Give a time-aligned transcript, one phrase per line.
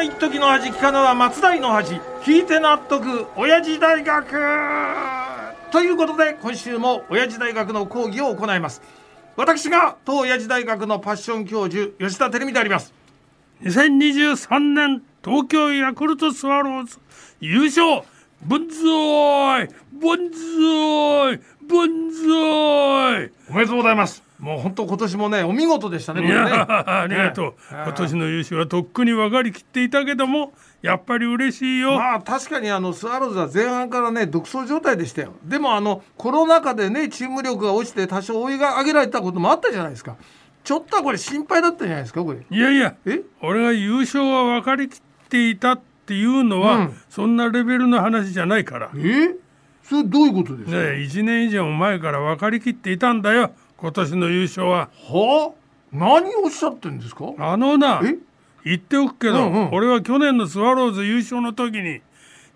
[0.00, 4.30] は一時の恥聞かぬは松代の恥聞いて納得親父大学。
[5.70, 8.80] ということで今週も親父大学の講義を行います。
[9.36, 12.94] 私が当親父大学のパッション教授吉田照美であります。
[13.60, 16.98] 2023年東京ヤクルトスワローズ
[17.40, 18.02] 優勝。
[18.42, 21.40] ブンズオイブンズオイ
[21.70, 24.22] ブンズオイおめでとうございます。
[24.40, 27.54] もう本当今年もねお見事でしたねいやありがとう、ね
[27.84, 35.34] 今年の優勝はとっくに分かりきっていたけどもやっぱり嬉しいよ、まあ確かにあのスワローズは前半からね独走状態でしたよ。
[35.44, 40.16] でもあのコロナ禍でねチーム力が落ちて多少追いが上げられたこともあったじゃないですか。
[40.64, 42.38] ちょっとはこれ心配だったんじゃないですかこれ。
[42.50, 43.20] いやいやえ？
[43.42, 47.00] 俺が優勝は分かりきっていたっていうのは、うん。
[47.10, 49.34] そんなレベルの話じゃないから、ね、え？
[49.90, 53.50] それどういうことですか、1年以上前から分かりきっていたんだよ。
[53.76, 54.88] 今年の優勝は。
[55.08, 55.54] はあ？
[55.92, 57.24] 何をおっしゃってんですか？
[57.38, 58.16] あのなえ？
[58.64, 59.68] 言っておくけど、うんうん。
[59.72, 62.02] 俺は去年のスワローズ優勝の時に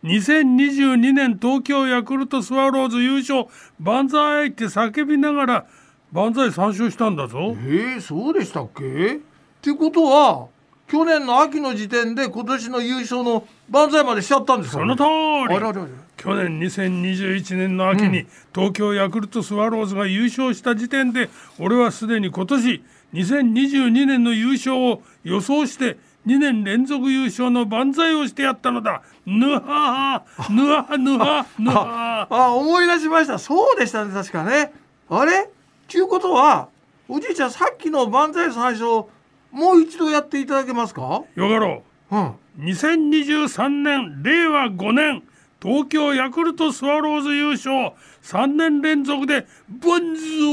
[0.04, 3.46] 2022年東京ヤクルトスワローズ優勝
[3.80, 5.66] 万歳って叫びながら
[6.12, 7.56] 万歳参照したんだぞ。
[7.58, 9.16] えー、そうでしたっけ？
[9.16, 9.18] っ
[9.60, 10.46] てことは
[10.86, 15.08] 去年の秋の時点で今年の優勝の万歳までしちゃったんですか、その通り。
[16.16, 25.96] 去年2021年の秋に東京ヤクルトスワローズが優勝した時点で俺はすでに今年2022年の優勝を予想して
[26.26, 29.02] 2年連続優勝の万歳をしてやったのだ。
[29.26, 33.38] ぬははぬはぬはぬはあ思い出しました。
[33.38, 34.72] そうでしたね確かね。
[35.10, 35.50] あれ？
[35.88, 36.68] ちゅうことは
[37.08, 39.04] おじいちゃんさっきの万歳最初
[39.54, 41.22] もう一度やっていただけますか？
[41.34, 42.16] よかろう。
[42.16, 42.26] ん。
[42.26, 45.22] う2023年令和5年
[45.62, 47.92] 東京ヤクルトスワローズ優勝。
[48.22, 50.48] 3年連続でボンズオ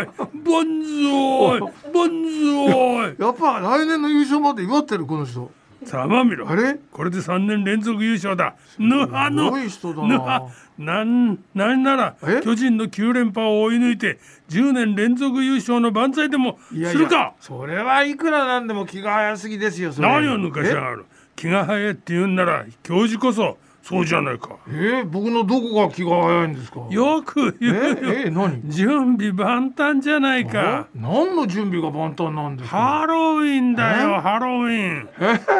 [0.00, 0.08] ーイ
[0.42, 3.16] ボンズオーイボンズオーイ。
[3.22, 5.50] やっぱ来年の優勝まで祝ってるこの人
[5.84, 6.48] ざまみろ。
[6.48, 6.78] あれ？
[6.92, 8.54] これで3年連続優勝だ。
[8.78, 9.30] ぬは
[9.70, 10.50] すぬは。
[10.78, 12.40] ななんなんならえ？
[12.42, 17.34] 巨人の9連覇を追い抜いて10年連続優勝の万歳でもするか？
[17.40, 21.06] それはいくらなんでも気が早すぎですよ何を抜かしやがる。
[21.36, 24.56] 気が早いって言うんなら教授こそそうじゃないか。
[24.68, 26.86] ええ僕のどこが気が早いんですか？
[26.90, 28.12] よく言うよ。
[28.12, 28.60] ええ何？
[28.70, 30.88] 準備万端じゃないか。
[30.94, 32.76] 何の準備が万端なんですか？
[32.76, 34.20] ハロウィンだよえ？
[34.20, 35.08] ハロウィン。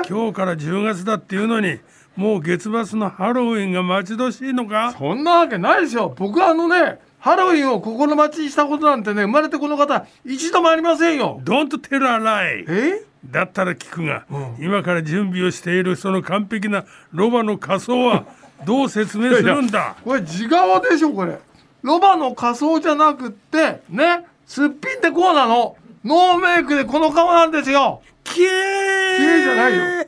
[0.08, 1.80] 今日から10月だっていうのに
[2.16, 4.94] もう月末のハロウィンが待ち遠しいのか？
[4.98, 6.14] そんなわけないですよ。
[6.16, 11.40] 僕はあのねハロウィンを心待ちにしたことなんてね生まれてこの方一度もありませんよ。
[11.44, 13.04] Don't tell a lie え？
[13.24, 14.56] だったら聞くが、うん。
[14.64, 18.24] 今から準備をしているその完璧なロバの仮装は
[18.64, 19.96] どう説明するんだ？
[20.04, 21.38] これ地顔でしょこれ。
[21.82, 25.76] ロバの仮装じゃなくってねすっぴんでこうなの。
[26.02, 28.02] ノーメイクでこの顔なんですよ。
[28.24, 30.06] きれい綺麗じゃないよ。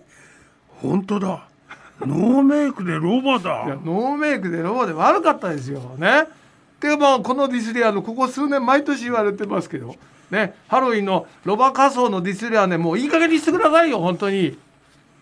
[0.80, 1.46] 本当だ。
[2.00, 5.80] ノーメイクでロバいやだノーメイクでロバで悪かったですよ。
[5.98, 6.24] ね。
[6.80, 9.94] でまあこのディスリアのここ数年毎年言われてますけど
[10.32, 14.58] ねハロウィンのロバ仮装のディスりはねもういい加減にしてくださいよ本当に。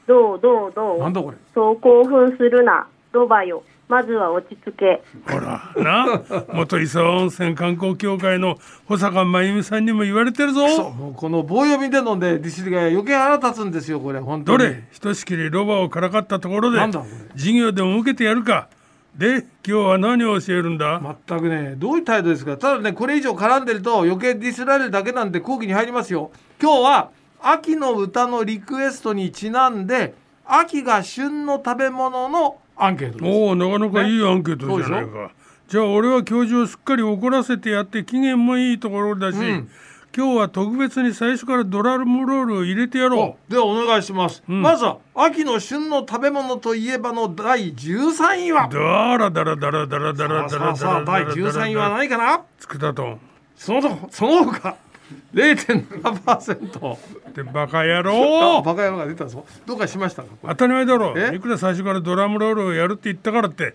[0.06, 0.98] どうどうどう？
[0.98, 1.36] なんだこれ。
[1.54, 3.62] そう興奮するなロバよ。
[3.88, 5.02] まずは落ち着け。
[5.26, 6.22] ほらな
[6.52, 8.56] 元磯温泉観光協会の
[8.86, 10.68] 保坂真由美さんにも言われてるぞ。
[10.68, 14.58] そうもうこの棒読みでのねディスリア余計腹立つんですよこれ本当に。
[14.58, 14.84] どれ？
[14.92, 17.12] ひとしきりロバをからかったところでなんだこれ。
[17.32, 18.68] 授業でも受けてやるか
[19.16, 22.56] で今日は何を教えるんだ、全くねどういう態度ですか？
[22.56, 26.30] ただねこれ以上絡んでると余計ディスられるだけなんで講義に入りますよ。
[26.60, 27.10] 今日は
[27.42, 33.30] 秋の歌のリクエストにちなんで秋が旬の食べ物のアンケートです。
[33.30, 35.32] おおなかなかいいアンケートじゃないか。
[35.68, 39.68] じゃあ俺は教授をすっかり怒らせてやって機嫌もいいところだし、ん
[40.16, 44.60] 今日は特別に最初からドラムロールを入れてやろではお願いします、ん。
[44.60, 48.66] まずは秋の旬の食べ物といえばの第13位は？
[48.66, 52.42] うだらだらだらだらだらださらあさあ第13位は何かな？
[52.58, 53.20] つくだとん
[53.56, 54.74] そのその他
[55.32, 56.96] 0.7%
[57.34, 58.62] でバカ野あ郎。
[58.62, 59.44] バカ野郎が出たぞ。
[59.66, 60.28] どうかしましたか？
[60.42, 61.14] 当たり前だろ。
[61.16, 61.36] え？
[61.36, 63.74] いくら最初からドラムロールをやるって言ったからって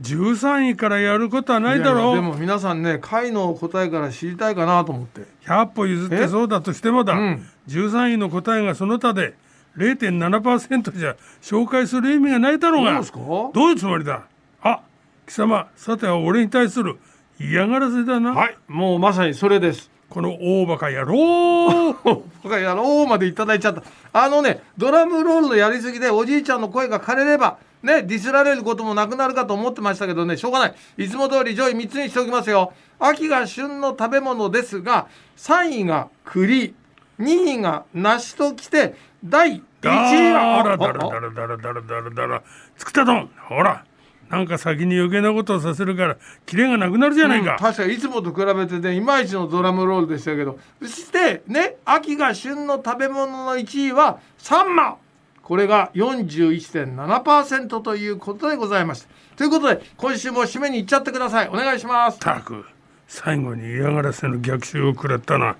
[0.00, 5.22] 13位からやることはないだろいやいやでも皆さんね回の答えから知りたいかなと思って。
[5.44, 7.46] 100歩譲ってえそうだとしてもだ、うん。
[7.68, 9.34] 13位の答えがその他で
[9.76, 12.92] 0.7%じゃ紹介する意味がないだろうが。
[12.92, 13.18] どうですか？
[13.18, 14.22] どういうつもりだ？
[14.62, 14.80] あ
[15.26, 16.98] 貴様さては俺に対する
[17.38, 21.94] 嫌がらせだな、はいもうまさにそれですこの大バカ野郎。
[22.42, 23.82] バカ野郎までいただいちゃった。
[24.12, 30.74] あのねドラムロールのやりすぎでおじいちゃんの声が枯れればねディスられることもなくなるかと思ってましたけどねしょうがない。
[30.98, 32.72] いつも通り上位3つにしておきますよ。
[32.98, 36.74] 秋が旬の食べ物ですが3位が栗
[37.20, 42.42] 2位が梨ときて第だ1位はらだらだらだらだらだらだら
[42.76, 43.84] つくたどんほら
[44.30, 46.16] なんか先に余計なことをさせるから
[46.46, 50.58] キレがなくなるじゃないか、うん確かにいつもと比べてねいまいちのドラムロールでしたけど。
[50.80, 54.96] そしてね秋が旬の食べ物の1位はサンマ。
[55.42, 61.48] これが41.7%ということでございましたということで今週も締めに行っちゃってください。
[61.48, 62.20] お願いします。
[62.20, 62.64] たく
[63.08, 65.56] 最後に嫌がらせの逆襲を食らったな。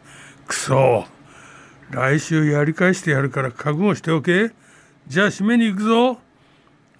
[0.47, 1.07] くそ
[1.91, 4.53] 来週やり返してやるから覚悟しておけ。
[5.09, 6.19] じゃあ締めに行くぞ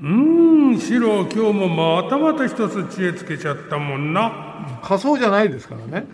[0.03, 4.81] うーんシロ今日もまたまた一つ知恵つけちゃったもんな。
[4.83, 6.07] 仮装じゃないですからね。